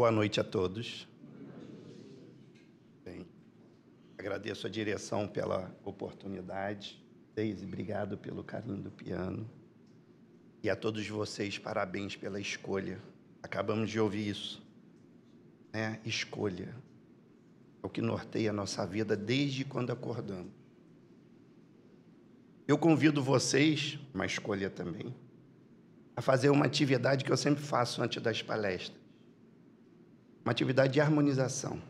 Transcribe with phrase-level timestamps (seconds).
[0.00, 1.06] Boa noite a todos.
[3.04, 3.26] Bem,
[4.16, 7.04] agradeço a direção pela oportunidade.
[7.34, 9.46] Deise, obrigado pelo carinho do piano.
[10.62, 12.98] E a todos vocês, parabéns pela escolha.
[13.42, 14.62] Acabamos de ouvir isso.
[15.70, 16.00] Né?
[16.02, 16.74] Escolha.
[17.82, 20.50] É o que norteia a nossa vida desde quando acordamos.
[22.66, 25.14] Eu convido vocês, uma escolha também,
[26.16, 28.99] a fazer uma atividade que eu sempre faço antes das palestras.
[30.44, 31.80] Uma atividade de harmonização.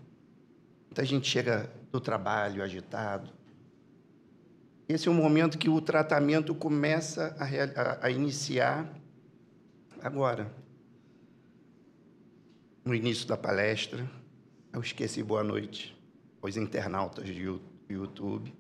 [0.87, 3.31] Muita gente chega do trabalho agitado.
[4.89, 7.45] Esse é o momento que o tratamento começa a,
[7.81, 8.93] a, a iniciar
[10.03, 10.53] agora.
[12.85, 14.09] No início da palestra,
[14.73, 15.97] eu esqueci boa noite
[16.43, 18.53] aos internautas do YouTube.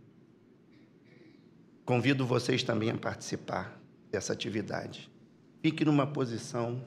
[1.85, 3.81] Convido vocês também a participar
[4.11, 5.11] dessa atividade.
[5.61, 6.81] Fique numa posição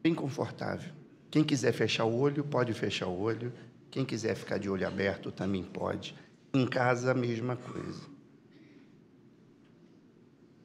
[0.00, 0.92] bem confortável.
[1.34, 3.52] Quem quiser fechar o olho, pode fechar o olho.
[3.90, 6.14] Quem quiser ficar de olho aberto também pode.
[6.54, 8.02] Em casa, a mesma coisa.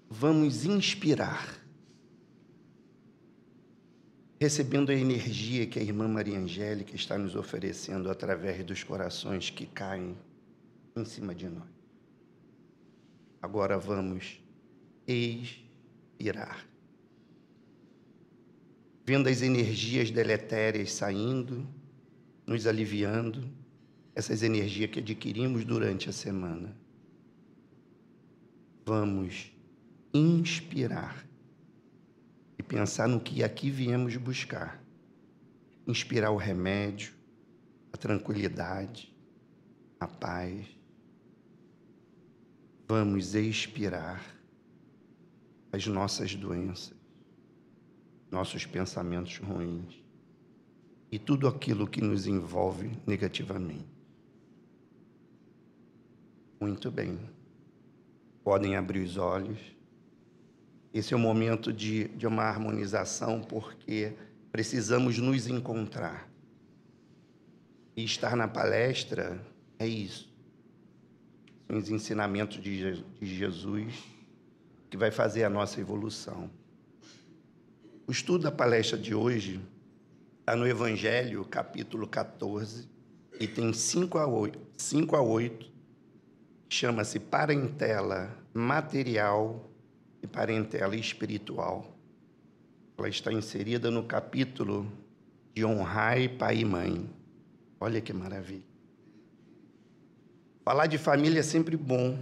[0.08, 1.58] Vamos inspirar,
[4.40, 9.66] recebendo a energia que a irmã Maria Angélica está nos oferecendo através dos corações que
[9.66, 10.16] caem
[10.96, 11.68] em cima de nós.
[13.42, 14.40] Agora vamos
[15.08, 16.70] expirar
[19.10, 21.68] vendo as energias deletérias saindo,
[22.46, 23.52] nos aliviando,
[24.14, 26.78] essas energias que adquirimos durante a semana.
[28.86, 29.52] Vamos
[30.14, 31.26] inspirar
[32.56, 34.80] e pensar no que aqui viemos buscar.
[35.88, 37.12] Inspirar o remédio,
[37.92, 39.12] a tranquilidade,
[40.00, 40.68] a paz.
[42.88, 44.24] Vamos expirar
[45.72, 46.99] as nossas doenças
[48.32, 50.04] nossos pensamentos ruins
[51.12, 53.88] e tudo aquilo que nos envolve negativamente.
[56.60, 57.20] Muito bem.
[58.44, 59.60] Podem abrir os olhos.
[60.94, 64.14] Esse é o momento de, de uma harmonização, porque
[64.52, 66.30] precisamos nos encontrar.
[67.96, 69.42] E estar na palestra
[69.78, 70.30] é isso.
[71.68, 74.04] São os ensinamentos de, de Jesus
[74.90, 76.50] que vai fazer a nossa evolução.
[78.10, 79.62] O estudo da palestra de hoje
[80.40, 82.90] está no Evangelho, capítulo 14,
[83.40, 85.72] e tem 5 a 8, 5 a 8
[86.68, 89.70] chama-se parentela material
[90.24, 91.96] e parentela espiritual.
[92.98, 94.92] Ela está inserida no capítulo
[95.54, 97.08] de honrai pai e mãe.
[97.80, 98.66] Olha que maravilha.
[100.66, 102.18] Falar de família é sempre bom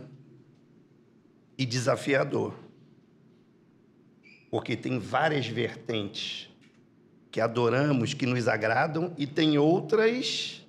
[1.58, 2.67] e desafiador
[4.50, 6.50] porque tem várias vertentes
[7.32, 10.66] que adoramos, que nos agradam, e tem outras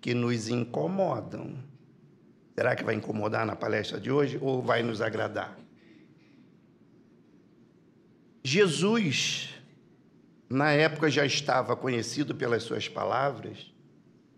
[0.00, 1.54] que nos incomodam.
[2.54, 5.56] Será que vai incomodar na palestra de hoje ou vai nos agradar?
[8.42, 9.54] Jesus,
[10.50, 13.72] na época, já estava conhecido pelas suas palavras.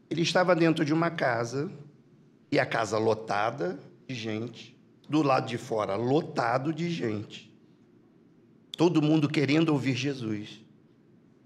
[0.08, 1.70] Ele estava dentro de uma casa,
[2.50, 7.52] e a casa lotada de gente, do lado de fora lotado de gente.
[8.76, 10.60] Todo mundo querendo ouvir Jesus.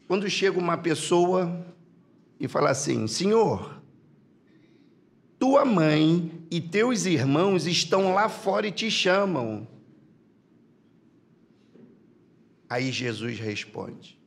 [0.09, 1.65] Quando chega uma pessoa
[2.39, 3.81] e fala assim: Senhor,
[5.39, 9.69] tua mãe e teus irmãos estão lá fora e te chamam.
[12.69, 14.19] Aí Jesus responde: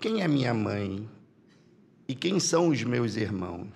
[0.00, 1.08] Quem é minha mãe
[2.08, 3.68] e quem são os meus irmãos?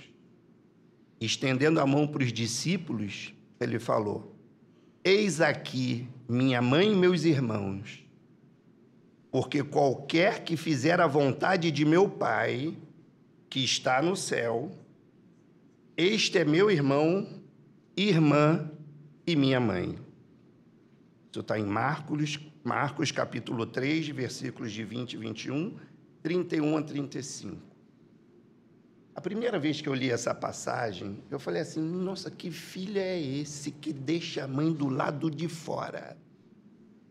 [1.21, 4.35] Estendendo a mão para os discípulos, ele falou:
[5.03, 8.05] Eis aqui minha mãe e meus irmãos,
[9.31, 12.77] porque qualquer que fizer a vontade de meu Pai,
[13.49, 14.71] que está no céu,
[15.97, 17.27] este é meu irmão,
[17.97, 18.71] irmã
[19.27, 19.99] e minha mãe.
[21.31, 25.77] Isso está em Marcos, Marcos capítulo 3, versículos de 20 e 21,
[26.23, 27.70] 31 a 35.
[29.21, 33.21] A primeira vez que eu li essa passagem, eu falei assim: nossa, que filho é
[33.21, 36.17] esse que deixa a mãe do lado de fora?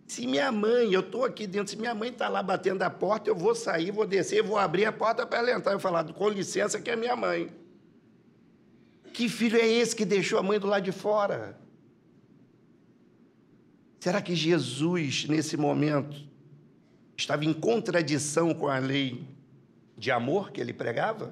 [0.08, 3.30] Se minha mãe, eu estou aqui dentro, se minha mãe está lá batendo a porta,
[3.30, 6.30] eu vou sair, vou descer, vou abrir a porta para ela entrar e falar: com
[6.30, 7.52] licença, que é minha mãe.
[9.14, 11.60] Que filho é esse que deixou a mãe do lado de fora?
[14.00, 16.18] Será que Jesus, nesse momento,
[17.16, 19.28] estava em contradição com a lei
[19.96, 21.32] de amor que ele pregava?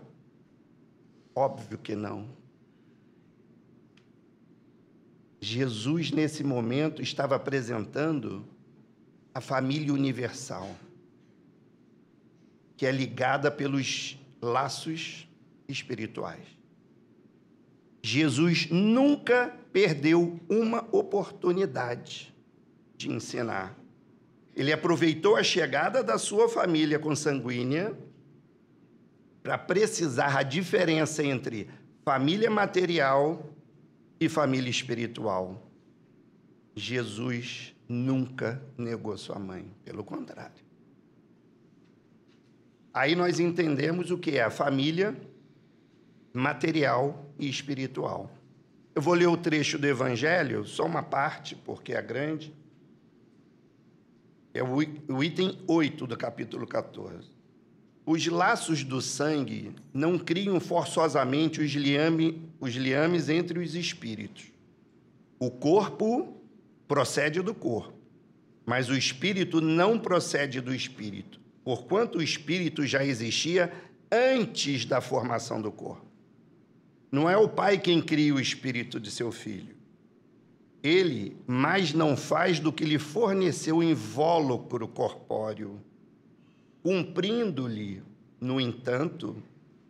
[1.38, 2.28] Óbvio que não.
[5.40, 8.44] Jesus, nesse momento, estava apresentando
[9.36, 10.76] a família universal.
[12.76, 15.28] que é ligada pelos laços
[15.68, 16.46] espirituais.
[18.04, 22.36] Jesus nunca perdeu uma oportunidade
[22.96, 23.76] de ensinar.
[24.56, 27.98] Ele aproveitou a chegada da sua família consanguínea
[29.48, 31.70] para precisar a diferença entre
[32.04, 33.50] família material
[34.20, 35.72] e família espiritual.
[36.76, 40.66] Jesus nunca negou sua mãe, pelo contrário.
[42.94, 45.16] Aí nós entendemos o que é a família
[46.34, 48.30] material e espiritual.
[48.94, 52.54] Eu vou ler o trecho do Evangelho, só uma parte, porque é grande.
[54.54, 57.37] É o item 8 do capítulo 14.
[58.10, 64.46] Os laços do sangue não criam forçosamente os, liame, os liames entre os espíritos.
[65.38, 66.34] O corpo
[66.88, 67.92] procede do corpo,
[68.66, 73.74] mas o espírito não procede do espírito, porquanto o espírito já existia
[74.10, 76.06] antes da formação do corpo.
[77.12, 79.76] Não é o pai quem cria o espírito de seu filho.
[80.82, 85.82] Ele mais não faz do que lhe forneceu o invólucro corpóreo,
[86.88, 88.02] cumprindo-lhe,
[88.40, 89.36] no entanto,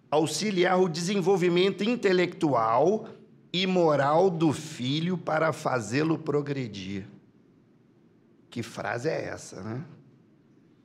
[0.10, 3.08] auxiliar o desenvolvimento intelectual
[3.54, 7.06] e moral do filho para fazê-lo progredir.
[8.50, 9.86] Que frase é essa, né?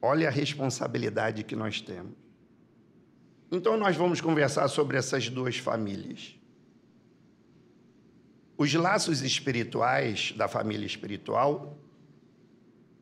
[0.03, 2.12] Olha a responsabilidade que nós temos.
[3.50, 6.37] Então, nós vamos conversar sobre essas duas famílias.
[8.59, 11.79] Os laços espirituais da família espiritual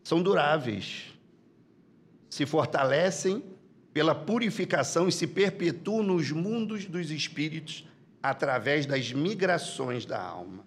[0.04, 1.09] são duráveis,
[2.30, 3.44] se fortalecem
[3.92, 7.86] pela purificação e se perpetuam nos mundos dos espíritos
[8.22, 10.64] através das migrações da alma.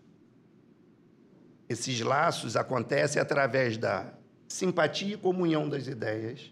[1.70, 4.14] Esses laços acontecem através da
[4.48, 6.52] simpatia e comunhão das ideias,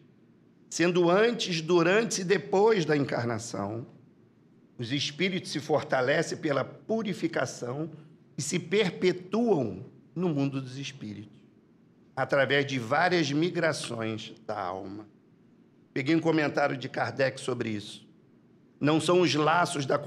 [0.69, 3.85] sendo antes, durante e depois da encarnação.
[4.77, 7.91] Os espíritos se fortalecem pela purificação
[8.37, 9.85] e se perpetuam
[10.15, 11.40] no mundo dos espíritos,
[12.15, 15.07] através de várias migrações da alma.
[15.93, 18.07] Peguei um comentário de Kardec sobre isso.
[18.79, 19.99] Não são os laços da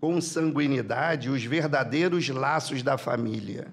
[0.00, 3.72] consanguinidade os verdadeiros laços da família,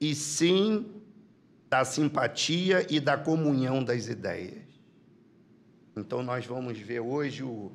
[0.00, 0.86] e sim
[1.68, 4.68] da simpatia e da comunhão das ideias.
[5.96, 7.72] Então nós vamos ver hoje o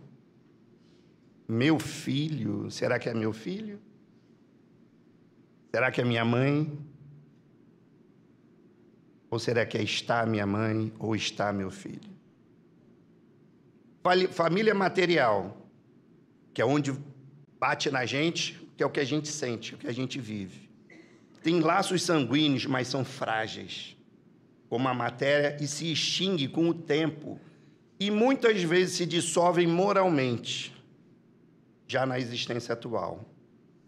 [1.47, 2.71] meu filho.
[2.71, 3.79] Será que é meu filho?
[5.75, 6.71] Será que é minha mãe?
[9.33, 12.07] Ou será que é está minha mãe ou está meu filho?
[14.29, 15.57] Família material,
[16.53, 16.93] que é onde
[17.59, 20.69] bate na gente, que é o que a gente sente, o que a gente vive.
[21.41, 23.97] Tem laços sanguíneos, mas são frágeis,
[24.69, 27.41] como a matéria, e se extingue com o tempo
[27.99, 30.79] e muitas vezes se dissolvem moralmente,
[31.87, 33.25] já na existência atual.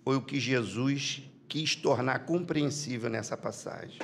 [0.04, 4.00] Foi o que Jesus quis tornar compreensível nessa passagem.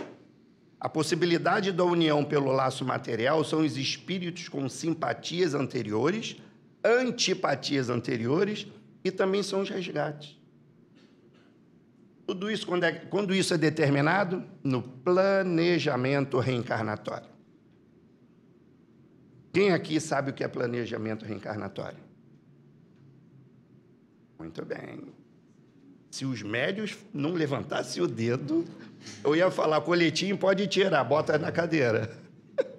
[0.82, 6.38] A possibilidade da união pelo laço material são os espíritos com simpatias anteriores,
[6.84, 8.66] antipatias anteriores
[9.04, 10.36] e também são os resgates.
[12.26, 14.44] Tudo isso, quando, é, quando isso é determinado?
[14.64, 17.30] No planejamento reencarnatório.
[19.54, 22.00] Quem aqui sabe o que é planejamento reencarnatório?
[24.40, 25.14] Muito bem.
[26.10, 28.66] Se os médios não levantassem o dedo,
[29.24, 32.18] eu ia falar, coletinho pode tirar, bota na cadeira.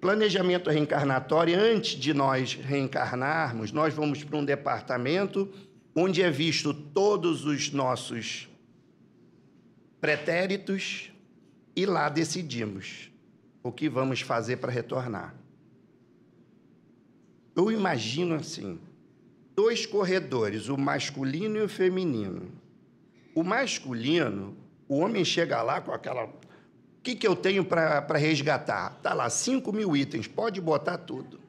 [0.00, 5.52] Planejamento reencarnatório, antes de nós reencarnarmos, nós vamos para um departamento
[5.94, 8.48] onde é visto todos os nossos
[10.00, 11.12] pretéritos
[11.76, 13.10] e lá decidimos
[13.62, 15.34] o que vamos fazer para retornar.
[17.54, 18.80] Eu imagino assim,
[19.54, 22.59] dois corredores, o masculino e o feminino.
[23.40, 24.54] O masculino,
[24.86, 26.24] o homem chega lá com aquela.
[26.24, 26.30] O
[27.02, 29.00] que, que eu tenho para resgatar?
[29.02, 31.40] Tá lá, 5 mil itens, pode botar tudo.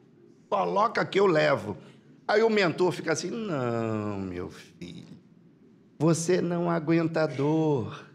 [0.47, 1.75] Coloca que eu levo.
[2.25, 5.17] Aí o mentor fica assim: não, meu filho,
[5.99, 8.05] você não aguenta dor.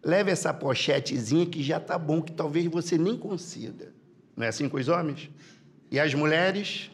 [0.00, 3.92] Leve essa pochetezinha que já tá bom, que talvez você nem consiga.
[4.36, 5.28] Não é assim com os homens?
[5.90, 6.88] E as mulheres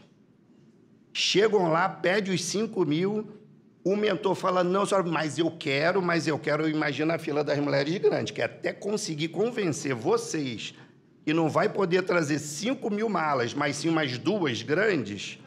[1.12, 3.36] chegam lá, pede os 5 mil,
[3.88, 7.56] o mentor fala, não, senhora, mas eu quero, mas eu quero, imagina a fila das
[7.60, 10.74] mulheres grande, que até conseguir convencer vocês
[11.24, 15.38] que não vai poder trazer 5 mil malas, mas sim umas duas grandes,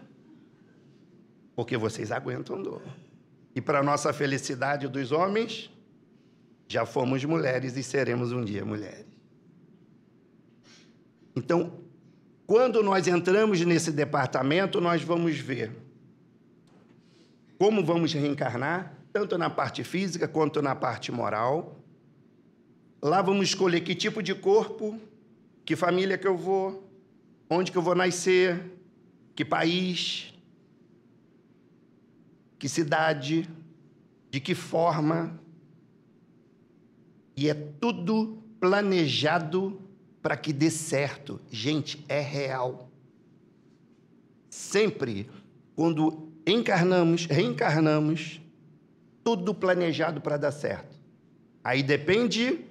[1.53, 2.81] porque vocês aguentam dor.
[3.53, 5.69] E para nossa felicidade dos homens,
[6.65, 9.05] já fomos mulheres e seremos um dia mulheres.
[11.35, 11.73] Então,
[12.47, 15.88] quando nós entramos nesse departamento, nós vamos ver
[17.59, 21.75] como vamos reencarnar, tanto na parte física quanto na parte moral.
[23.01, 24.97] Lá vamos escolher que tipo de corpo,
[25.65, 26.89] que família que eu vou,
[27.49, 28.63] onde que eu vou nascer,
[29.35, 30.33] que país,
[32.57, 33.49] que cidade,
[34.31, 35.37] de que forma.
[37.35, 39.81] E é tudo planejado
[40.21, 41.41] para que dê certo.
[41.51, 42.89] Gente, é real.
[44.49, 45.29] Sempre,
[45.75, 48.41] quando encarnamos, reencarnamos,
[49.23, 50.97] tudo planejado para dar certo.
[51.63, 52.65] Aí depende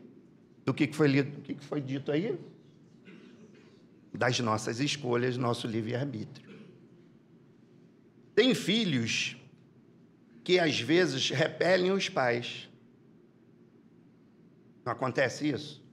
[0.65, 2.39] do que foi, lido, do que foi dito aí?
[4.13, 6.49] Das nossas escolhas, nosso livre-arbítrio.
[8.35, 9.37] Tem filhos
[10.43, 12.69] que às vezes repelem os pais.
[14.85, 15.85] Não acontece isso?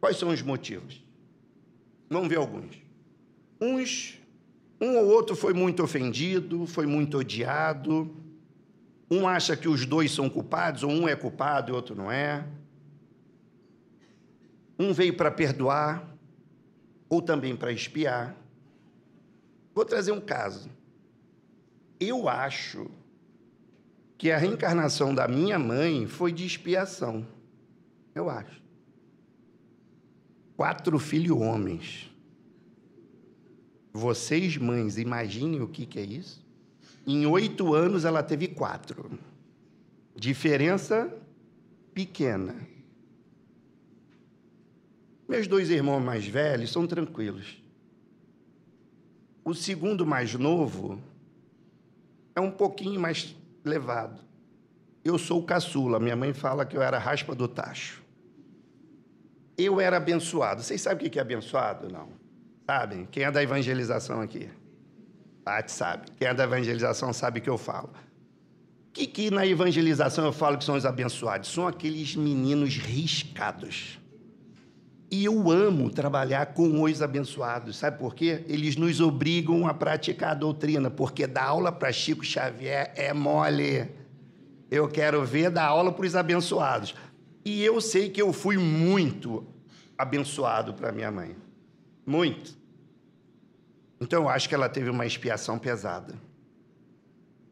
[0.00, 1.02] Quais são os motivos?
[2.08, 2.76] Vamos ver alguns.
[3.60, 4.18] Uns,
[4.80, 8.14] um ou outro foi muito ofendido, foi muito odiado.
[9.10, 12.46] Um acha que os dois são culpados, ou um é culpado e outro não é.
[14.78, 16.08] Um veio para perdoar,
[17.08, 18.36] ou também para espiar.
[19.74, 20.70] Vou trazer um caso.
[21.98, 22.86] Eu acho
[24.16, 27.26] que a reencarnação da minha mãe foi de expiação.
[28.14, 28.58] Eu acho
[30.58, 32.10] quatro filhos homens.
[33.98, 36.44] Vocês, mães, imaginem o que, que é isso?
[37.06, 39.10] Em oito anos ela teve quatro.
[40.14, 41.12] Diferença
[41.92, 42.54] pequena.
[45.28, 47.62] Meus dois irmãos mais velhos são tranquilos.
[49.44, 51.00] O segundo mais novo
[52.34, 54.20] é um pouquinho mais levado.
[55.04, 55.98] Eu sou o caçula.
[55.98, 58.02] Minha mãe fala que eu era raspa do tacho
[59.58, 60.62] eu era abençoado.
[60.62, 61.88] Vocês sabem o que é abençoado?
[61.90, 62.08] Não.
[62.70, 63.08] Sabem?
[63.10, 64.46] Quem é da evangelização aqui?
[65.42, 66.10] Pati sabe.
[66.18, 67.88] Quem é da evangelização sabe o que eu falo.
[67.88, 71.48] O que, que na evangelização eu falo que são os abençoados?
[71.48, 73.98] São aqueles meninos riscados.
[75.10, 77.78] E eu amo trabalhar com os abençoados.
[77.78, 78.44] Sabe por quê?
[78.46, 83.88] Eles nos obrigam a praticar a doutrina, porque dar aula para Chico Xavier é mole.
[84.70, 86.94] Eu quero ver dar aula para os abençoados.
[87.46, 89.46] E eu sei que eu fui muito
[89.96, 91.34] abençoado para minha mãe.
[92.04, 92.57] Muito.
[94.00, 96.14] Então eu acho que ela teve uma expiação pesada.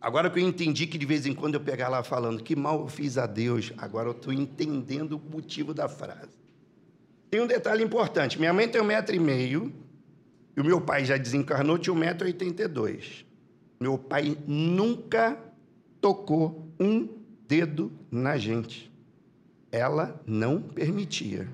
[0.00, 2.81] Agora que eu entendi que de vez em quando eu pegar lá falando que mal
[2.81, 6.37] eu fiz a Deus, agora eu estou entendendo o motivo da frase.
[7.31, 9.73] Tem um detalhe importante: minha mãe tem um metro e meio,
[10.57, 13.25] e o meu pai já desencarnou, tinha um metro e oitenta e dois.
[13.81, 15.38] Meu pai nunca
[16.00, 17.09] tocou um
[17.49, 18.95] dedo na gente
[19.76, 21.49] ela não permitia.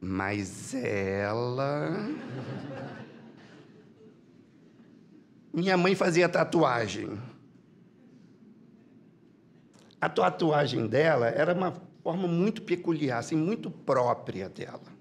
[0.00, 2.08] Mas ela.
[5.52, 7.18] Minha mãe fazia tatuagem.
[10.00, 14.98] A tatuagem dela era uma forma muito peculiar, assim, muito própria dela.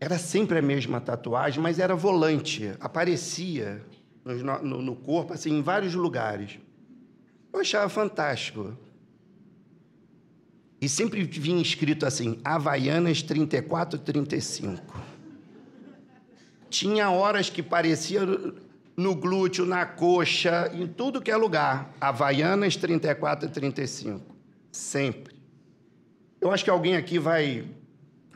[0.00, 3.84] Era sempre a mesma tatuagem, mas era volante, aparecia
[4.24, 6.58] no, no, no corpo, assim, em vários lugares.
[7.52, 8.76] Eu achava fantástico.
[10.80, 15.03] E sempre vinha escrito assim, Havaianas 34, 35.
[16.68, 18.20] Tinha horas que parecia
[18.96, 21.94] no glúteo, na coxa, em tudo que é lugar.
[22.00, 24.34] Havaianas 34 e 35.
[24.70, 25.34] Sempre.
[26.40, 27.64] Eu acho que alguém aqui vai,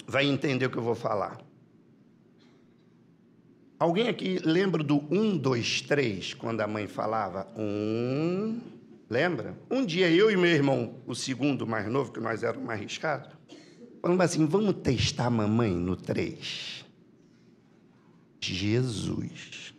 [0.07, 1.39] vai entender o que eu vou falar.
[3.79, 7.47] Alguém aqui lembra do 1, 2, 3, quando a mãe falava?
[7.57, 8.61] 1,
[9.11, 9.57] Lembra?
[9.71, 13.31] Um dia eu e meu irmão, o segundo mais novo, que nós éramos mais arriscados,
[14.03, 16.85] falamos assim: vamos testar a mamãe no 3.
[18.41, 19.75] Jesus.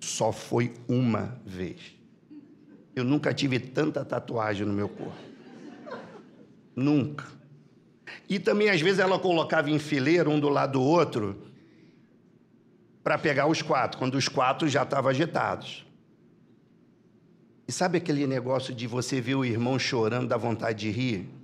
[0.00, 1.80] Só foi uma vez.
[2.94, 5.16] Eu nunca tive tanta tatuagem no meu corpo.
[6.74, 7.26] Nunca.
[8.28, 11.42] E também, às vezes, ela colocava em fileira, um do lado do outro,
[13.02, 15.86] para pegar os quatro, quando os quatro já estavam agitados.
[17.68, 21.35] E sabe aquele negócio de você ver o irmão chorando, da vontade de rir?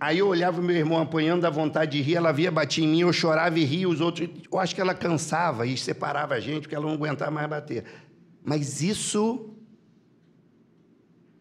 [0.00, 2.88] Aí eu olhava o meu irmão apanhando da vontade de rir, ela via, bater em
[2.88, 4.28] mim, eu chorava e ria, os outros.
[4.50, 7.84] Eu acho que ela cansava e separava a gente, porque ela não aguentava mais bater.
[8.44, 9.54] Mas isso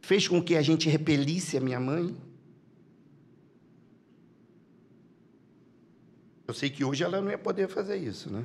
[0.02, 2.16] fez com que a gente repelisse a minha mãe.
[6.48, 8.44] Eu sei que hoje ela não ia poder fazer isso, né?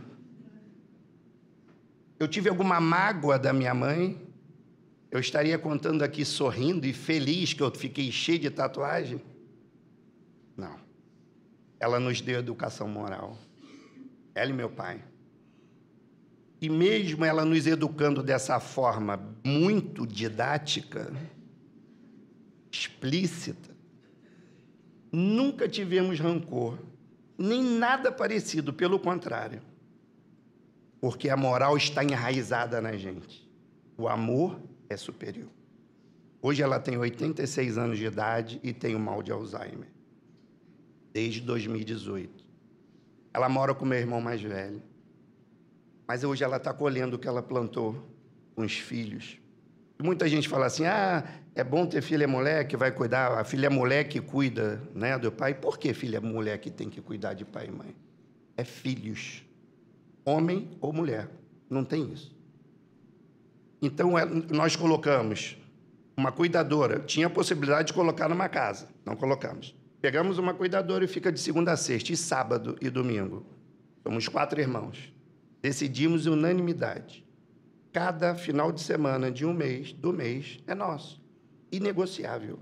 [2.19, 4.21] Eu tive alguma mágoa da minha mãe,
[5.11, 9.21] eu estaria contando aqui sorrindo e feliz que eu fiquei cheio de tatuagem?
[11.83, 13.37] Ela nos deu educação moral.
[14.37, 15.03] Ela e meu pai.
[16.61, 21.13] E mesmo ela nos educando dessa forma muito didática,
[22.71, 23.75] explícita,
[25.11, 26.79] nunca tivemos rancor,
[27.37, 29.61] nem nada parecido, pelo contrário.
[31.01, 33.45] Porque a moral está enraizada na gente.
[33.99, 34.57] O amor
[34.89, 35.51] é superior.
[36.41, 39.89] Hoje ela tem 86 anos de idade e tem o mal de Alzheimer.
[41.13, 42.45] Desde 2018.
[43.35, 44.83] Ela mora com meu irmão mais velho.
[46.07, 48.09] Mas hoje ela está colhendo o que ela plantou
[48.55, 49.39] com os filhos.
[50.03, 53.71] Muita gente fala assim: ah, é bom ter filha mulher que vai cuidar, a filha
[53.71, 55.55] mulher que cuida né, do pai.
[55.55, 57.97] Por que filha mulher que tem que cuidar de pai e mãe?
[58.57, 59.43] É filhos,
[60.25, 61.29] homem ou mulher,
[61.69, 62.35] não tem isso.
[63.81, 65.57] Então é, nós colocamos
[66.17, 69.75] uma cuidadora, tinha a possibilidade de colocar numa casa, não colocamos.
[70.03, 73.47] Pegamos uma cuidadora e fica de segunda a sexta, e sábado e domingo.
[74.03, 75.13] Somos quatro irmãos.
[75.63, 77.25] Decidimos unanimidade.
[77.93, 81.23] Cada final de semana de um mês, do mês, é nosso.
[81.71, 82.59] Inegociável.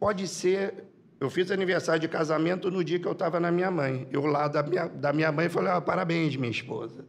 [0.00, 0.84] Pode ser.
[1.20, 4.08] Eu fiz aniversário de casamento no dia que eu estava na minha mãe.
[4.10, 7.04] Eu lá da minha, da minha mãe falei: ah, parabéns, minha esposa.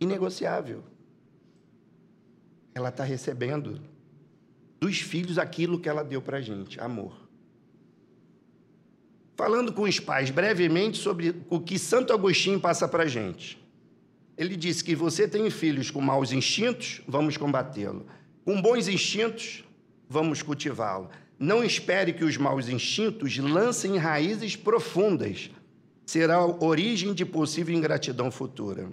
[0.00, 0.82] Inegociável.
[2.74, 3.80] Ela está recebendo
[4.82, 7.16] dos filhos aquilo que ela deu para a gente, amor.
[9.36, 13.62] Falando com os pais brevemente sobre o que Santo Agostinho passa para a gente.
[14.36, 18.06] Ele disse que você tem filhos com maus instintos, vamos combatê-lo.
[18.44, 19.62] Com bons instintos,
[20.08, 21.10] vamos cultivá-lo.
[21.38, 25.48] Não espere que os maus instintos lancem raízes profundas.
[26.04, 28.92] Será origem de possível ingratidão futura.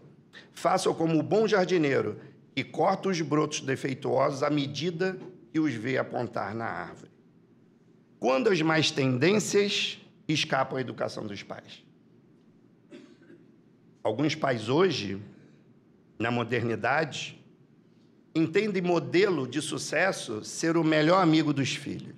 [0.53, 2.19] Faça como o bom jardineiro,
[2.56, 5.19] que corta os brotos defeituosos à medida
[5.52, 7.12] que os vê apontar na árvore.
[8.20, 11.84] Quando as mais tendências escapam à educação dos pais.
[14.04, 15.22] Alguns pais hoje,
[16.18, 17.40] na modernidade,
[18.34, 22.16] entendem modelo de sucesso ser o melhor amigo dos filhos.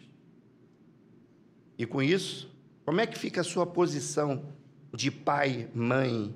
[1.77, 2.49] E com isso,
[2.85, 4.45] como é que fica a sua posição
[4.93, 6.33] de pai, mãe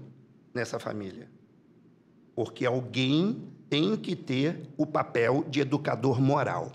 [0.54, 1.30] nessa família?
[2.34, 6.72] Porque alguém tem que ter o papel de educador moral.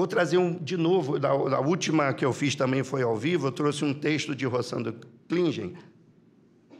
[0.00, 3.48] Vou trazer um de novo, da, da, última que eu fiz também foi ao vivo,
[3.48, 4.96] eu trouxe um texto de Rossando
[5.28, 5.74] Klingen.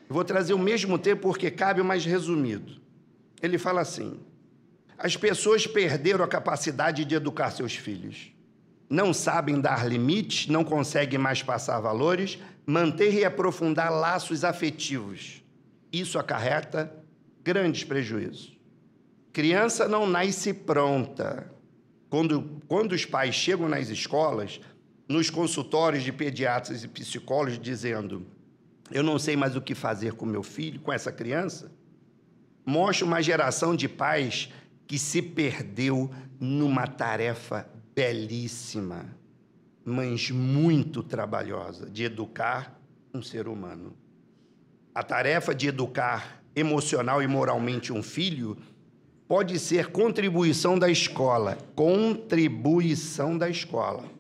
[0.09, 2.81] Vou trazer o mesmo tempo porque cabe mais resumido.
[3.43, 4.19] Ele fala assim:
[4.97, 8.33] as pessoas perderam a capacidade de educar seus filhos.
[8.89, 15.45] Não sabem dar limites, não conseguem mais passar valores, manter e aprofundar laços afetivos.
[15.93, 16.91] Isso acarreta
[17.45, 18.59] grandes prejuízos.
[19.31, 21.60] Criança não nasce pronta
[22.11, 24.61] quando, quando os pais chegam nas escolas,
[25.09, 28.27] nos consultórios de pediatras e psicólogos, dizendo:
[28.91, 31.71] Eu não sei mais o que fazer com meu filho, com essa criança,
[32.67, 34.51] mostra uma geração de pais
[34.89, 39.07] que se perdeu numa tarefa belíssima,
[39.85, 42.77] mas muito trabalhosa, de educar
[43.15, 43.97] um ser humano.
[44.93, 48.57] A tarefa de educar emocional e moralmente um filho
[49.31, 54.11] pode ser contribuição da escola, contribuição da escola,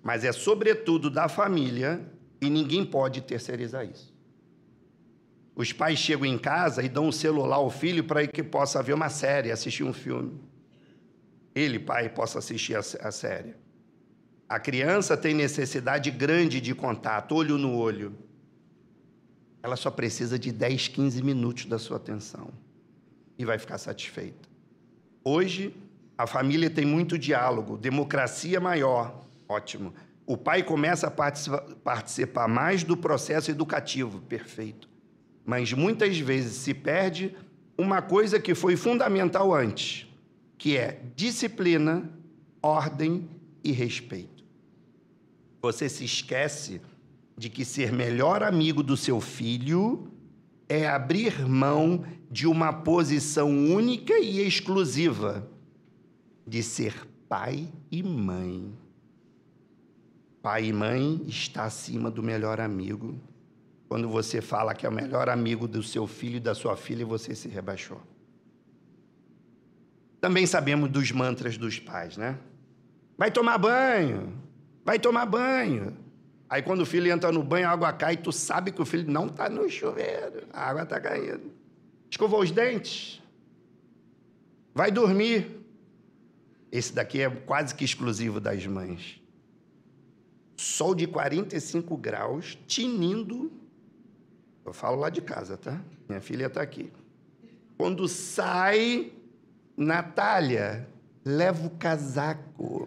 [0.00, 2.00] mas é sobretudo da família
[2.40, 4.14] e ninguém pode terceirizar isso.
[5.56, 8.92] Os pais chegam em casa e dão um celular ao filho para que possa ver
[8.92, 10.40] uma série, assistir um filme.
[11.52, 13.56] Ele, pai, possa assistir a série.
[14.48, 18.16] A criança tem necessidade grande de contato, olho no olho.
[19.60, 22.52] Ela só precisa de 10, 15 minutos da sua atenção
[23.36, 24.51] e vai ficar satisfeita.
[25.24, 25.74] Hoje,
[26.18, 29.94] a família tem muito diálogo, democracia maior, ótimo.
[30.26, 34.88] O pai começa a participar, mais do processo educativo, perfeito.
[35.44, 37.36] Mas muitas vezes se perde
[37.76, 40.06] uma coisa que foi fundamental antes,
[40.56, 42.08] que é disciplina,
[42.62, 43.28] ordem
[43.64, 44.44] e respeito.
[45.60, 46.80] Você se esquece
[47.36, 50.11] de que ser melhor amigo do seu filho
[50.72, 55.46] é abrir mão de uma posição única e exclusiva
[56.46, 58.72] de ser pai e mãe.
[60.40, 63.20] Pai e mãe está acima do melhor amigo.
[63.86, 67.04] Quando você fala que é o melhor amigo do seu filho e da sua filha,
[67.04, 68.00] você se rebaixou.
[70.22, 72.38] Também sabemos dos mantras dos pais, né?
[73.18, 74.32] Vai tomar banho,
[74.82, 76.01] vai tomar banho.
[76.52, 79.10] Aí quando o filho entra no banho, a água cai, tu sabe que o filho
[79.10, 81.50] não está no chuveiro, a água está caindo.
[82.10, 83.22] Escovou os dentes,
[84.74, 85.64] vai dormir.
[86.70, 89.18] Esse daqui é quase que exclusivo das mães.
[90.54, 93.50] sol de 45 graus, tinindo.
[94.62, 95.80] Eu falo lá de casa, tá?
[96.06, 96.92] Minha filha está aqui.
[97.78, 99.10] Quando sai,
[99.74, 100.86] Natália,
[101.24, 102.86] leva o casaco.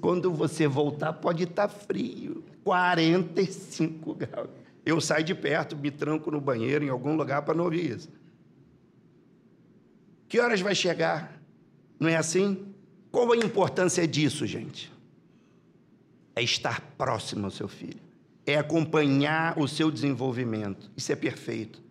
[0.00, 2.42] Quando você voltar, pode estar tá frio.
[2.64, 4.50] 45 graus.
[4.84, 8.08] Eu saio de perto, me tranco no banheiro, em algum lugar, para não ouvir isso.
[10.28, 11.40] Que horas vai chegar?
[12.00, 12.74] Não é assim?
[13.10, 14.90] Qual a importância disso, gente?
[16.34, 18.00] É estar próximo ao seu filho,
[18.46, 20.90] é acompanhar o seu desenvolvimento.
[20.96, 21.82] Isso é perfeito.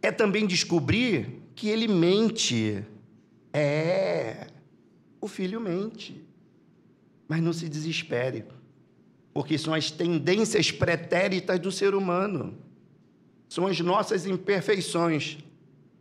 [0.00, 2.84] É também descobrir que ele mente.
[3.52, 4.46] É,
[5.20, 6.24] o filho mente.
[7.26, 8.44] Mas não se desespere,
[9.38, 12.58] porque são as tendências pretéritas do ser humano,
[13.48, 15.38] são as nossas imperfeições.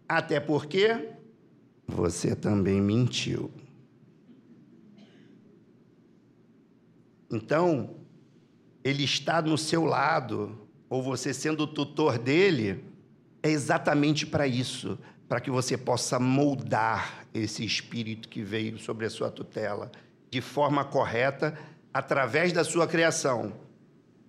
[0.10, 1.10] Até porque
[1.86, 3.52] você também mentiu.
[7.32, 7.92] Então,
[8.84, 10.58] ele está no seu lado,
[10.90, 12.84] ou você sendo o tutor dele,
[13.44, 14.98] é exatamente para isso,
[15.30, 19.92] para que você possa moldar esse espírito que veio sobre a sua tutela
[20.32, 21.56] de forma correta
[21.98, 23.52] através da sua criação.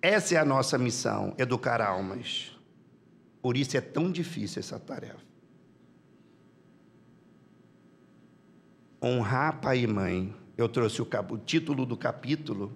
[0.01, 2.51] Essa é a nossa missão, educar almas.
[3.43, 5.19] Por isso é tão difícil essa tarefa.
[8.99, 10.35] Honrar pai e mãe.
[10.57, 12.75] Eu trouxe o, o título do capítulo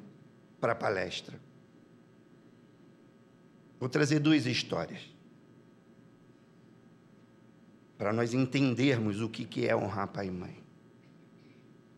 [0.62, 1.40] para a palestra.
[3.80, 5.02] Vou trazer duas histórias.
[7.98, 10.63] Para nós entendermos o que é honrar pai e mãe.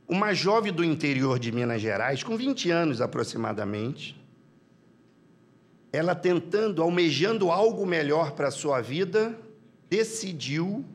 [0.08, 4.15] Uma jovem do interior de Minas Gerais, com 20 anos aproximadamente,
[5.91, 9.38] ela tentando, almejando algo melhor para a sua vida,
[9.89, 10.86] decidiu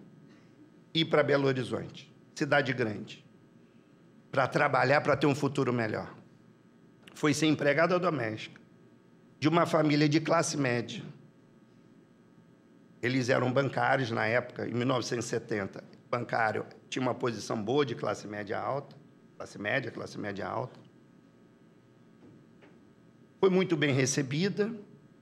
[0.94, 3.25] ir para Belo Horizonte, cidade grande,
[4.31, 6.20] para trabalhar, para ter um futuro melhor
[7.20, 8.59] foi ser empregada doméstica
[9.38, 11.03] de uma família de classe média.
[13.03, 15.85] Eles eram bancários na época, em 1970.
[16.11, 18.96] Bancário tinha uma posição boa de classe média alta,
[19.40, 20.79] classe média, classe média alta.
[23.38, 24.70] Foi muito bem recebida.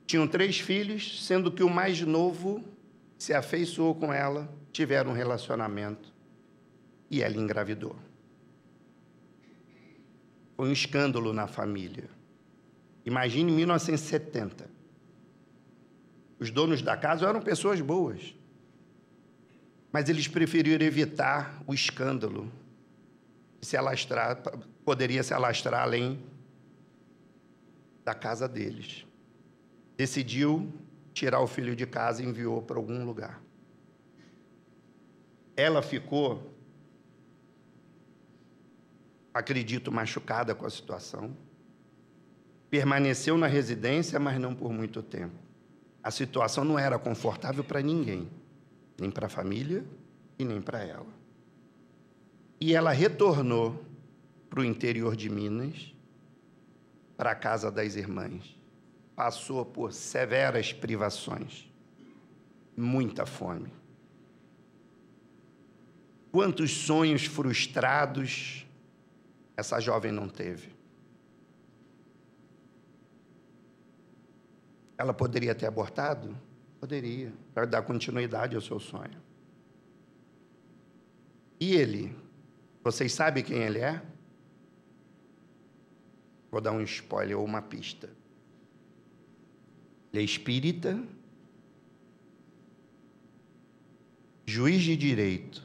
[0.08, 2.64] Tinham três filhos, sendo que o mais novo
[3.16, 6.12] se afeiçoou com ela, tiveram um relacionamento
[7.08, 7.94] e ela engravidou.
[10.56, 12.10] Foi um escândalo na família.
[13.06, 14.68] Imagine 1970.
[16.40, 18.34] Os donos da casa eram pessoas boas.
[19.92, 22.50] Mas eles preferiram evitar o escândalo.
[23.60, 24.40] Se alastrar,
[24.84, 26.22] poderia se alastrar além
[28.04, 29.04] da casa deles.
[29.96, 30.72] Decidiu
[31.12, 33.42] tirar o filho de casa e enviou para algum lugar.
[35.56, 36.58] Ela ficou
[39.38, 41.36] acredito, machucada com a situação.
[42.68, 45.34] Permaneceu na residência, mas não por muito tempo.
[46.02, 48.28] A situação não era confortável para ninguém,
[48.98, 49.84] nem para a família
[50.38, 51.06] e nem para ela.
[52.60, 53.84] E ela retornou
[54.50, 55.94] para o interior de Minas,
[57.16, 58.56] para a casa das irmãs.
[59.14, 61.70] Passou por severas privações,
[62.76, 63.72] muita fome.
[66.30, 68.66] Quantos sonhos frustrados,
[69.56, 70.76] essa jovem não teve.
[74.96, 76.36] Ela poderia ter abortado?
[76.80, 79.20] Poderia, para dar continuidade ao seu sonho.
[81.60, 82.14] E ele?
[82.82, 84.02] Vocês sabem quem ele é?
[86.50, 88.08] Vou dar um spoiler ou uma pista.
[90.12, 91.02] Ele é espírita,
[94.46, 95.62] juiz de direito.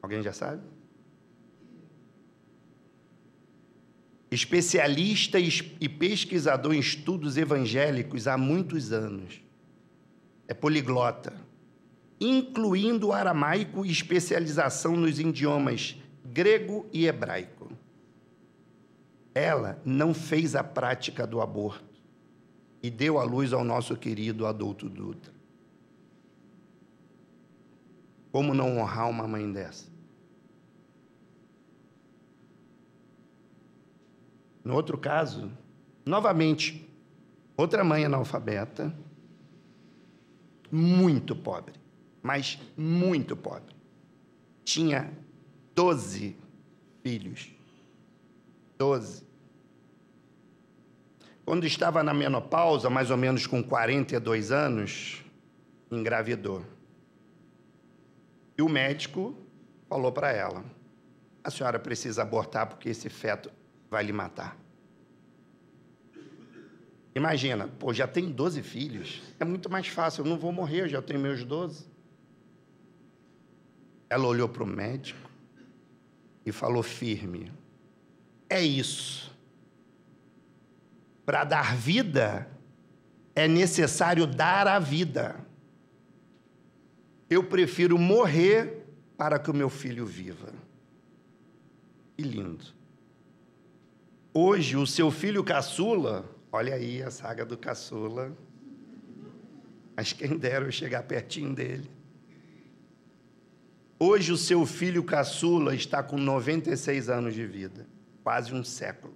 [0.00, 0.62] Alguém já sabe?
[4.30, 9.40] especialista e pesquisador em estudos evangélicos há muitos anos.
[10.46, 11.34] É poliglota,
[12.20, 17.72] incluindo o aramaico e especialização nos idiomas grego e hebraico.
[19.34, 21.84] Ela não fez a prática do aborto
[22.82, 25.32] e deu à luz ao nosso querido adulto Dutra.
[28.30, 29.88] Como não honrar uma mãe dessa?
[34.62, 35.50] No outro caso,
[36.04, 36.88] novamente,
[37.56, 38.94] outra mãe analfabeta,
[40.70, 41.79] muito pobre,
[42.22, 43.74] mas muito pobre.
[44.64, 45.10] Tinha
[45.74, 46.36] 12
[47.02, 47.50] filhos.
[48.78, 49.24] 12.
[51.44, 55.24] Quando estava na menopausa, mais ou menos com 42 anos,
[55.90, 56.64] engravidou.
[58.56, 59.34] E o médico
[59.88, 60.64] falou para ela:
[61.42, 63.50] a senhora precisa abortar porque esse feto
[63.90, 64.56] vai lhe matar.
[67.14, 69.20] Imagina, pô, já tem 12 filhos.
[69.40, 71.89] É muito mais fácil, eu não vou morrer, eu já tenho meus 12.
[74.10, 75.30] Ela olhou para o médico
[76.44, 77.52] e falou firme:
[78.48, 79.30] É isso.
[81.24, 82.50] Para dar vida,
[83.36, 85.36] é necessário dar a vida.
[87.28, 88.84] Eu prefiro morrer
[89.16, 90.52] para que o meu filho viva.
[92.16, 92.64] Que lindo.
[94.34, 98.36] Hoje, o seu filho caçula, olha aí a saga do caçula.
[99.96, 101.99] Mas quem dera eu chegar pertinho dele.
[104.02, 107.86] Hoje, o seu filho caçula está com 96 anos de vida,
[108.24, 109.12] quase um século.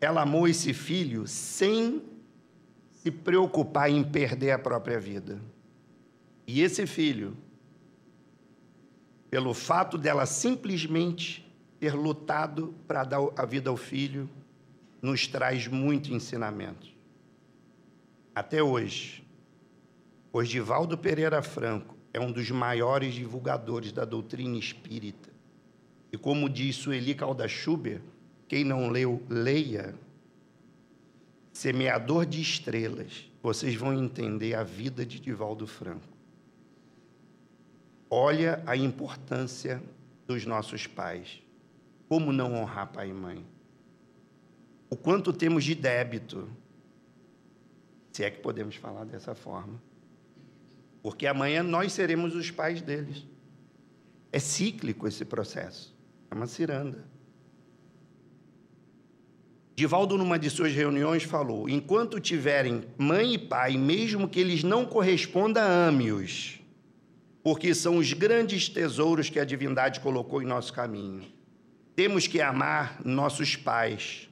[0.00, 2.02] Ela amou esse filho sem
[2.90, 5.40] se preocupar em perder a própria vida.
[6.44, 7.36] E esse filho,
[9.30, 14.28] pelo fato dela simplesmente ter lutado para dar a vida ao filho,
[15.00, 16.88] nos traz muito ensinamento.
[18.34, 19.24] Até hoje,
[20.32, 25.30] Osdivaldo Pereira Franco é um dos maiores divulgadores da doutrina espírita.
[26.12, 28.02] E como diz Sueli Calda Schuber,
[28.46, 29.94] quem não leu, leia.
[31.52, 36.06] Semeador de estrelas, vocês vão entender a vida de Divaldo Franco.
[38.10, 39.82] Olha a importância
[40.26, 41.42] dos nossos pais.
[42.08, 43.44] Como não honrar pai e mãe?
[44.90, 46.46] O quanto temos de débito,
[48.12, 49.80] se é que podemos falar dessa forma.
[51.02, 53.26] Porque amanhã nós seremos os pais deles.
[54.30, 55.94] É cíclico esse processo.
[56.30, 57.04] É uma ciranda.
[59.74, 64.84] Divaldo, numa de suas reuniões, falou: enquanto tiverem mãe e pai, mesmo que eles não
[64.84, 66.60] correspondam, ame-os,
[67.42, 71.24] porque são os grandes tesouros que a divindade colocou em nosso caminho.
[71.96, 74.28] Temos que amar nossos pais,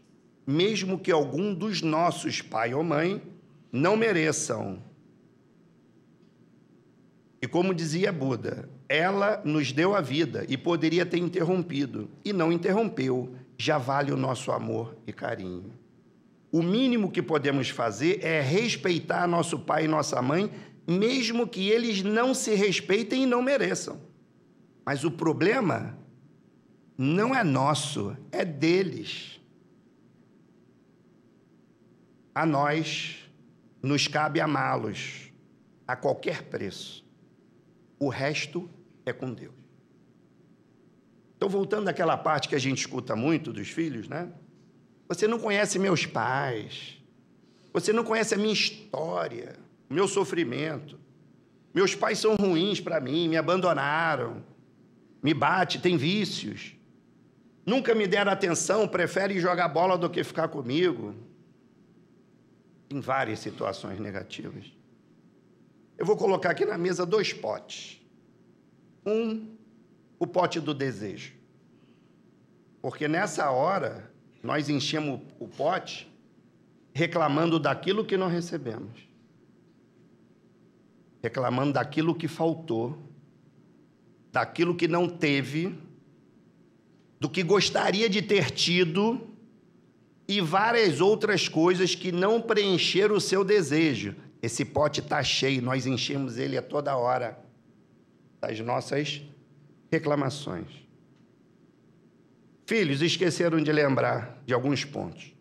[0.47, 3.23] mesmo que algum dos nossos pai ou mãe
[3.73, 4.83] não mereçam.
[7.43, 12.53] E como dizia Buda, ela nos deu a vida e poderia ter interrompido, e não
[12.53, 15.73] interrompeu, já vale o nosso amor e carinho.
[16.53, 20.51] O mínimo que podemos fazer é respeitar nosso pai e nossa mãe,
[20.87, 24.01] mesmo que eles não se respeitem e não mereçam.
[24.85, 25.97] Mas o problema
[26.99, 29.41] não é nosso, é deles.
[32.35, 33.31] A nós
[33.83, 35.33] nos cabe amá-los
[35.87, 37.09] a qualquer preço.
[38.01, 38.69] O resto
[39.07, 39.55] é com Deus.
[41.37, 44.29] Então, voltando àquela parte que a gente escuta muito dos filhos, né?
[45.09, 46.99] Você não conhece meus pais,
[47.73, 49.55] você não conhece a minha história,
[49.89, 50.99] o meu sofrimento.
[51.73, 54.43] Meus pais são ruins para mim, me abandonaram,
[55.23, 56.75] me bate, tem vícios
[57.71, 61.15] nunca me deram atenção, preferem jogar bola do que ficar comigo.
[62.91, 64.67] Em várias situações negativas.
[66.01, 68.01] Eu vou colocar aqui na mesa dois potes.
[69.05, 69.55] Um,
[70.19, 71.35] o pote do desejo.
[72.81, 74.11] Porque nessa hora,
[74.43, 76.11] nós enchemos o pote
[76.95, 79.07] reclamando daquilo que não recebemos,
[81.23, 82.99] reclamando daquilo que faltou,
[84.33, 85.79] daquilo que não teve
[87.21, 89.29] do que gostaria de ter tido
[90.27, 94.17] e várias outras coisas que não preencheram o seu desejo.
[94.43, 97.39] Esse pote está cheio, nós enchemos ele a toda hora
[98.41, 99.23] das nossas
[99.91, 100.67] reclamações.
[102.67, 105.35] Filhos esqueceram de lembrar de alguns pontos.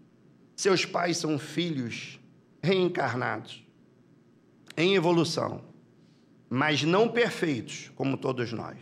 [0.55, 2.19] Seus pais são filhos
[2.61, 3.63] reencarnados,
[4.75, 5.63] em evolução,
[6.49, 8.77] mas não perfeitos, como todos nós.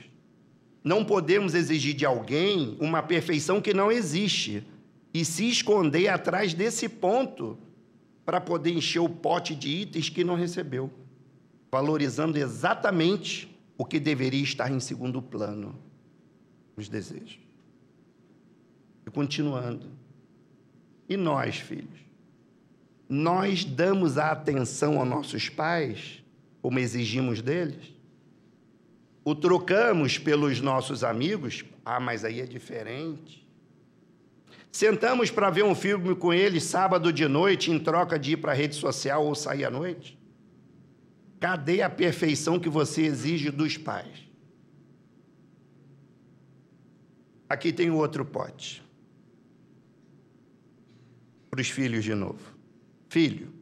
[0.84, 4.65] Não podemos exigir de alguém uma perfeição que não existe
[5.13, 7.58] e se esconder atrás desse ponto
[8.28, 10.92] para poder encher o pote de itens que não recebeu,
[11.72, 15.74] valorizando exatamente o que deveria estar em segundo plano,
[16.76, 17.40] os desejos.
[19.06, 19.90] E continuando.
[21.08, 22.02] E nós, filhos?
[23.08, 26.22] Nós damos a atenção aos nossos pais,
[26.62, 27.96] como exigimos deles?
[29.24, 33.46] o trocamos pelos nossos amigos, ah, mas aí é diferente.
[34.71, 38.51] Sentamos para ver um filme com eles sábado de noite, em troca de ir para
[38.51, 40.17] a rede social ou sair à noite?
[41.39, 44.27] Cadê a perfeição que você exige dos pais?
[47.49, 48.84] Aqui tem outro pote.
[51.49, 52.56] Para os filhos de novo.
[53.10, 53.53] Filho,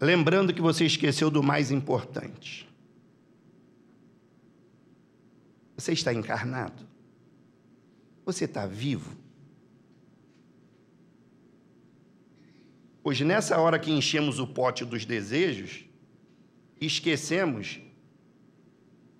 [0.00, 2.68] lembrando que você esqueceu do mais importante.
[5.76, 6.86] Você está encarnado?
[8.24, 9.16] Você está vivo?
[13.02, 15.84] Pois nessa hora que enchemos o pote dos desejos,
[16.80, 17.80] esquecemos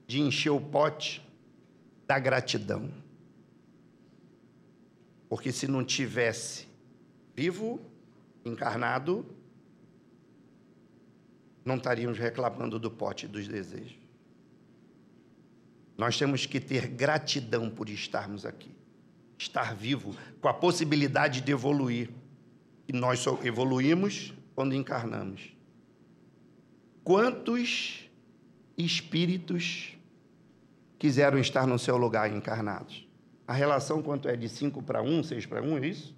[0.06, 1.22] de encher o pote
[2.06, 2.90] da gratidão.
[5.28, 6.66] Porque se não tivesse
[7.36, 7.80] vivo,
[8.44, 9.24] encarnado,
[11.64, 13.98] não estaríamos reclamando do pote dos desejos.
[15.96, 18.74] Nós temos que ter gratidão por estarmos aqui,
[19.38, 22.10] estar vivo, com a possibilidade de evoluir.
[22.90, 25.54] E nós só evoluímos quando encarnamos.
[27.04, 28.10] Quantos
[28.76, 29.96] espíritos
[30.98, 33.06] quiseram estar no seu lugar encarnados?
[33.46, 36.16] A relação quanto é de 5 para 1, 6 para 1, é isso?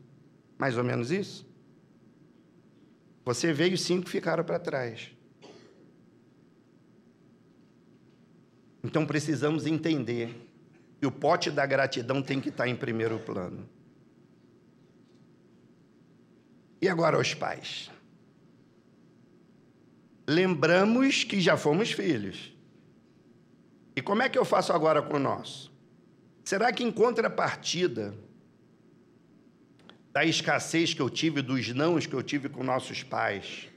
[0.56, 1.46] Mais ou menos isso?
[3.22, 5.14] Você veio, cinco ficaram para trás.
[8.82, 10.48] Então precisamos entender
[10.98, 13.68] que o pote da gratidão tem que estar em primeiro plano.
[16.82, 17.88] E agora aos pais.
[20.26, 22.52] Lembramos que já fomos filhos.
[23.94, 25.70] E como é que eu faço agora com o nosso?
[26.44, 28.12] Será que em contrapartida
[30.12, 33.68] da escassez que eu tive, dos nãos que eu tive com nossos pais,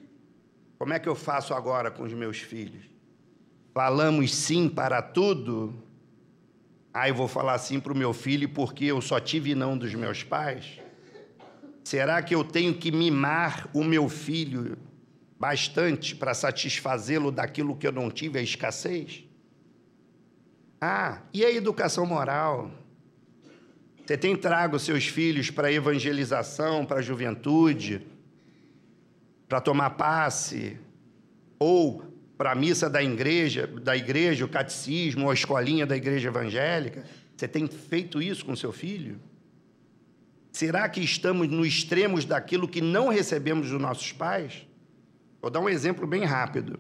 [0.80, 2.86] como é que eu faço agora com os meus filhos?
[3.72, 5.76] Falamos sim para tudo?
[6.91, 9.94] Ah, eu vou falar sim para o meu filho porque eu só tive não dos
[9.94, 10.85] meus pais?
[11.86, 14.76] Será que eu tenho que mimar o meu filho
[15.39, 19.24] bastante para satisfazê-lo daquilo que eu não tive, a escassez?
[20.82, 22.71] Ah, e a educação moral?
[24.04, 28.02] Você tem trago seus filhos para evangelização, para a juventude,
[29.48, 30.80] para tomar passe,
[31.60, 32.04] ou
[32.36, 37.06] para a missa da igreja, da igreja, o catecismo, ou a escolinha da igreja evangélica?
[37.38, 39.19] Você tem feito isso com seu filho?
[40.56, 44.65] Será que estamos no extremos daquilo que não recebemos dos nossos pais?
[45.41, 46.80] Vou dar um exemplo bem rápido.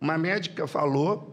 [0.00, 1.32] Uma médica falou,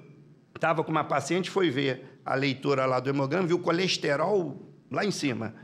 [0.53, 5.09] estava com uma paciente, foi ver a leitura lá do hemograma, viu colesterol lá em
[5.09, 5.55] cima.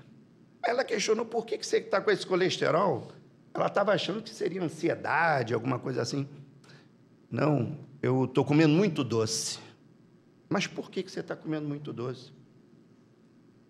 [0.65, 3.11] Ela questionou por que, você está com esse colesterol.
[3.53, 6.27] Ela estava achando que seria ansiedade, alguma coisa assim.
[7.29, 9.59] Não, eu estou comendo muito doce.
[10.49, 12.33] Mas por que você está comendo muito doce?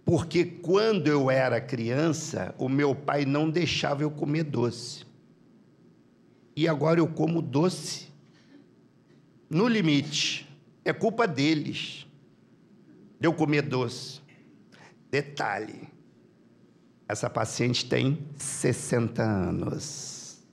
[0.06, 5.04] Porque quando eu era criança, o meu pai não deixava eu comer doce.
[6.56, 8.08] E agora eu como doce
[9.50, 10.48] no limite.
[10.86, 12.06] É culpa deles
[13.20, 14.22] de eu comer doce.
[15.10, 15.90] Detalhe:
[17.08, 20.46] essa paciente tem 60 anos.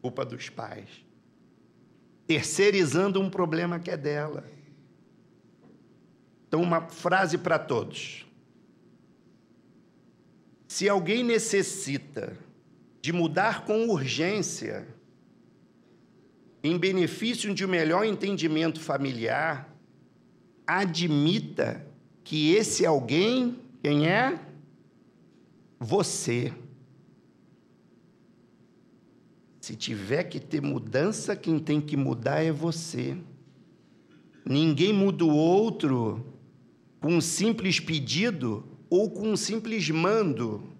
[0.00, 0.88] Culpa dos pais.
[2.26, 4.44] Terceirizando um problema que é dela.
[6.52, 8.26] Então, uma frase para todos.
[10.68, 12.36] Se alguém necessita
[13.00, 14.86] de mudar com urgência,
[16.62, 19.74] em benefício de um melhor entendimento familiar,
[20.66, 21.86] admita
[22.22, 24.38] que esse alguém, quem é?
[25.80, 26.52] Você.
[29.58, 33.16] Se tiver que ter mudança, quem tem que mudar é você.
[34.44, 36.31] Ninguém muda o outro
[37.02, 40.72] com um simples pedido ou com um simples mando.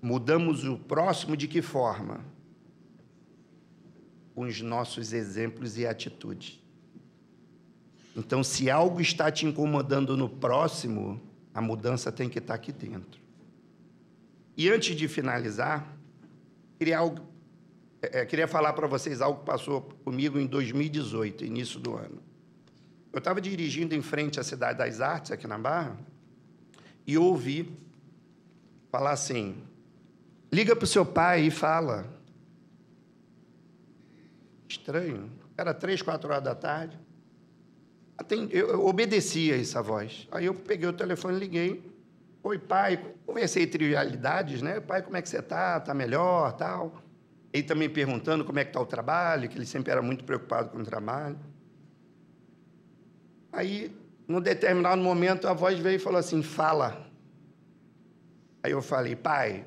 [0.00, 2.24] Mudamos o próximo de que forma?
[4.34, 6.58] Com os nossos exemplos e atitudes.
[8.16, 11.20] Então, se algo está te incomodando no próximo,
[11.52, 13.20] a mudança tem que estar aqui dentro.
[14.56, 15.96] E antes de finalizar,
[16.78, 17.20] queria, algo,
[18.00, 22.29] é, queria falar para vocês algo que passou comigo em 2018, início do ano.
[23.12, 25.98] Eu estava dirigindo em frente à Cidade das Artes, aqui na Barra,
[27.06, 27.76] e ouvi
[28.90, 29.62] falar assim:
[30.52, 32.06] liga para o seu pai e fala.
[34.68, 35.30] Estranho.
[35.56, 36.98] Era três, quatro horas da tarde.
[38.50, 40.28] Eu obedecia essa voz.
[40.30, 41.90] Aí eu peguei o telefone liguei.
[42.42, 43.14] Oi, pai.
[43.26, 44.78] Conversei trivialidades, né?
[44.78, 45.78] Pai, como é que você está?
[45.78, 47.02] Está melhor, tal?
[47.52, 50.70] Ele também perguntando como é que está o trabalho, que ele sempre era muito preocupado
[50.70, 51.38] com o trabalho.
[53.52, 53.94] Aí,
[54.26, 57.10] num determinado momento, a voz veio e falou assim: fala.
[58.62, 59.64] Aí eu falei: pai,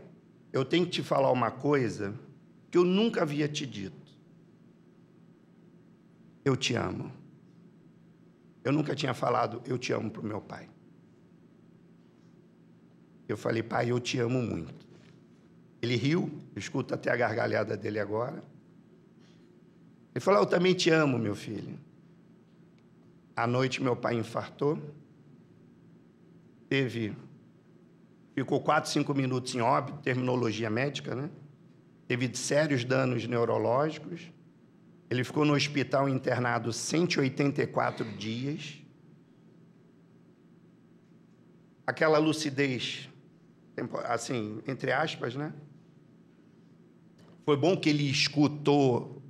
[0.51, 2.13] eu tenho que te falar uma coisa
[2.69, 4.11] que eu nunca havia te dito.
[6.45, 7.11] Eu te amo.
[8.63, 10.69] Eu nunca tinha falado eu te amo para o meu pai.
[13.27, 14.85] Eu falei, pai, eu te amo muito.
[15.81, 18.43] Ele riu, escuta até a gargalhada dele agora.
[20.13, 21.77] Ele falou, eu também te amo, meu filho.
[23.35, 24.79] À noite, meu pai infartou.
[26.69, 27.15] Teve
[28.35, 31.29] ficou 4, 5 minutos em óbito, terminologia médica, né?
[32.07, 34.21] Teve sérios danos neurológicos.
[35.09, 38.79] Ele ficou no hospital internado 184 dias.
[41.85, 43.09] Aquela lucidez,
[44.05, 45.53] assim, entre aspas, né?
[47.45, 49.22] Foi bom que ele escutou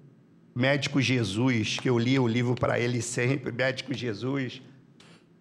[0.55, 4.61] Médico Jesus, que eu lia o livro para ele sempre, Médico Jesus.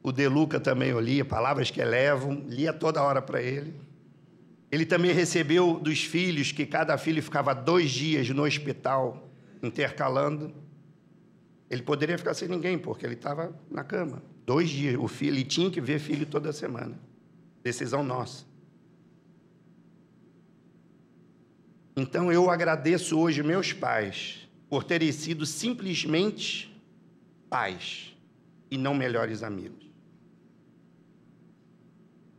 [0.03, 3.75] O De Luca também eu lia, Palavras que Elevam, lia toda hora para ele.
[4.71, 9.31] Ele também recebeu dos filhos, que cada filho ficava dois dias no hospital,
[9.63, 10.53] intercalando.
[11.69, 14.23] Ele poderia ficar sem ninguém, porque ele estava na cama.
[14.47, 14.97] Dois dias.
[14.99, 16.99] O filho, ele tinha que ver filho toda semana.
[17.63, 18.47] Decisão nossa.
[21.95, 24.42] Então eu agradeço hoje meus pais
[24.73, 26.75] por terem sido simplesmente
[27.51, 28.17] pais
[28.71, 29.85] e não melhores amigos.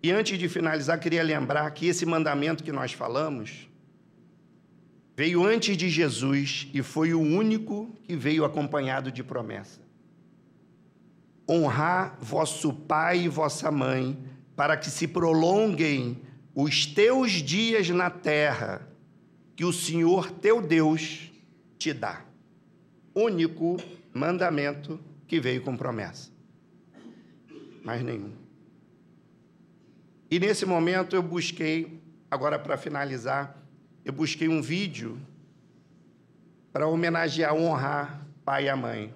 [0.02, 3.70] E antes de finalizar, queria lembrar que esse mandamento que nós falamos
[5.16, 9.80] veio antes de Jesus e foi o único que veio acompanhado de promessa.
[11.48, 14.18] Honrar vosso pai e vossa mãe,
[14.56, 16.20] para que se prolonguem
[16.56, 18.90] os teus dias na terra,
[19.56, 21.32] que o Senhor teu Deus
[21.84, 22.24] te dá.
[23.14, 23.76] Único
[24.14, 26.32] mandamento que veio com promessa.
[27.84, 28.32] Mais nenhum.
[30.32, 33.62] E nesse momento eu busquei, agora para finalizar,
[34.06, 35.20] eu busquei um vídeo
[36.72, 39.14] para homenagear, honrar pai e a mãe.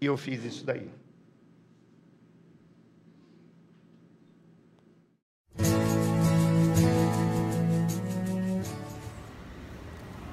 [0.00, 0.90] E eu fiz isso daí.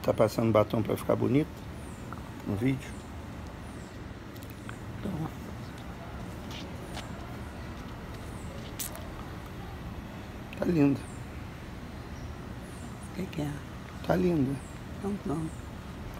[0.07, 1.49] Tá passando batom para ficar bonito
[2.47, 2.89] no vídeo?
[5.03, 5.29] Toma.
[10.57, 10.97] Tá linda.
[13.11, 13.51] O que, que é?
[14.07, 14.55] Tá linda.
[14.99, 15.51] Então pronto.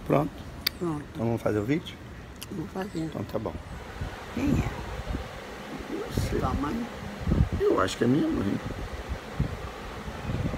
[0.06, 0.32] Pronto?
[0.80, 1.06] Pronto.
[1.14, 1.96] Então vamos fazer o vídeo?
[2.52, 3.06] Vou fazer.
[3.06, 3.54] Então tá bom.
[4.36, 4.70] Quem é?
[6.12, 6.40] Você.
[6.42, 6.86] Sua mãe?
[7.62, 8.60] Eu acho que é minha mãe.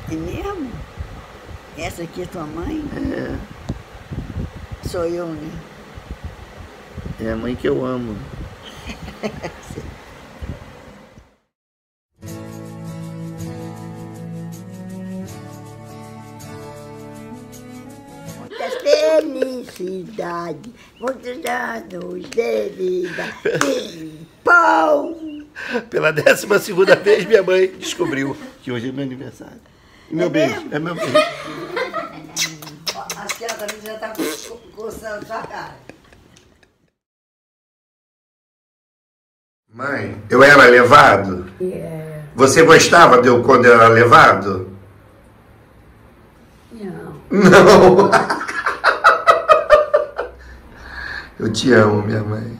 [0.09, 0.88] É mesmo?
[1.81, 2.83] Essa aqui é tua mãe?
[3.13, 4.87] É.
[4.87, 5.49] Sou eu, né?
[7.21, 8.17] É a mãe que eu amo.
[18.83, 23.23] Felicidade, muitos anos de vida.
[24.43, 25.45] Pão!
[25.89, 29.61] Pela décima segunda vez, minha mãe descobriu que hoje é meu aniversário.
[30.09, 30.75] E meu É beijo, mesmo?
[30.75, 31.17] é meu beijo.
[33.15, 34.13] A senhora também já está
[34.75, 35.75] coçando sua cara.
[39.71, 41.49] Mãe, eu era levado?
[41.61, 42.23] É.
[42.35, 44.75] Você gostava de eu quando eu era levado?
[46.71, 47.21] Não.
[47.29, 48.09] Não.
[51.39, 52.59] Eu te amo, minha mãe.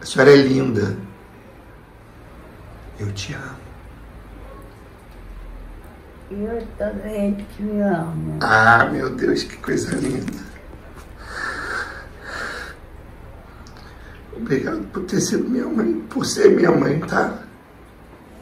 [0.00, 0.96] A senhora é linda.
[2.96, 3.59] Eu te amo.
[6.30, 8.38] Eu também te amo.
[8.40, 10.38] Ah, meu Deus, que coisa linda.
[14.36, 17.40] Obrigado por ter sido minha mãe, por ser minha mãe, tá?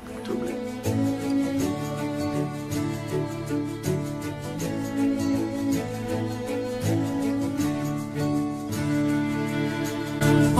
[0.06, 0.58] Muito obrigado.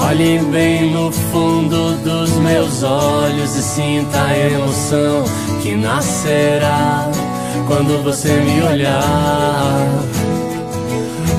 [0.09, 5.25] Olhe bem no fundo dos meus olhos e sinta a emoção
[5.63, 7.18] que nascerá
[7.67, 9.87] quando você me olhar.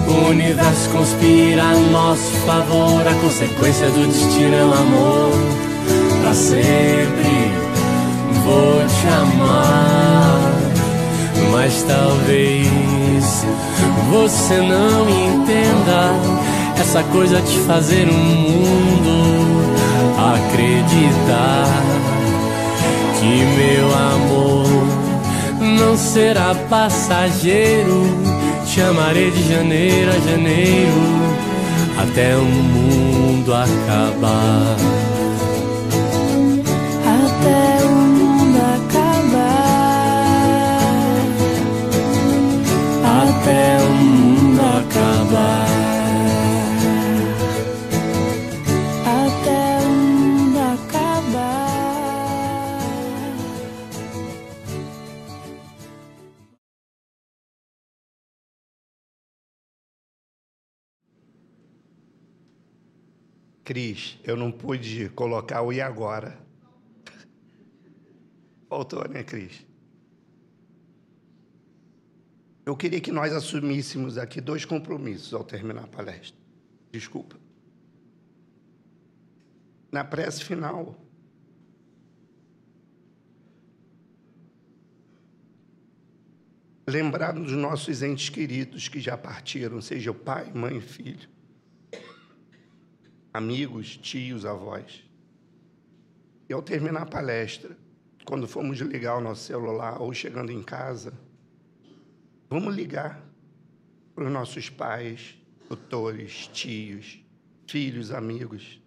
[0.07, 5.31] O universo conspira a nosso favor, a consequência do destino é o amor.
[6.21, 7.51] Pra sempre
[8.43, 10.51] vou te amar,
[11.51, 13.45] mas talvez
[14.09, 16.13] você não entenda
[16.79, 19.29] essa coisa de fazer o mundo
[20.17, 21.65] acreditar
[23.19, 24.58] que meu amor
[25.79, 28.03] não será passageiro.
[28.65, 31.39] Te amarei de janeiro a janeiro
[31.97, 34.75] até o mundo acabar.
[37.05, 39.39] Até o mundo acabar.
[43.21, 45.78] Até o mundo acabar.
[63.69, 66.35] Cris, eu não pude colocar o e agora.
[68.67, 69.63] Faltou, né, Cris?
[72.65, 76.35] Eu queria que nós assumíssemos aqui dois compromissos ao terminar a palestra.
[76.91, 77.35] Desculpa.
[79.91, 80.99] Na prece final,
[86.87, 91.29] lembrar dos nossos entes queridos que já partiram, seja o pai, mãe, filho,
[93.39, 95.03] amigos, tios, avós.
[96.47, 97.77] E ao terminar a palestra,
[98.25, 101.13] quando formos ligar o nosso celular ou chegando em casa,
[102.49, 103.23] vamos ligar
[104.13, 105.37] para os nossos pais,
[105.67, 107.23] tutores, tios,
[107.65, 108.81] filhos, amigos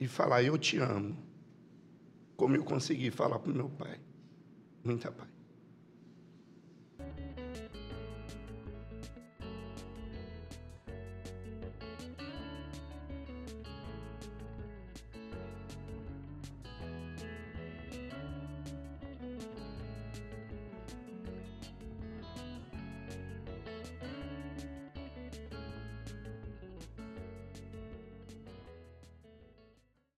[0.00, 1.16] e falar: Eu te amo,
[2.36, 4.00] como eu consegui falar para o meu pai.
[4.82, 5.31] Muita paz.